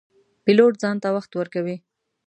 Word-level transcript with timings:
پیلوټ 0.43 0.73
ځان 0.81 0.95
ته 1.03 1.09
وخت 1.15 1.31
ورکوي. 1.35 1.77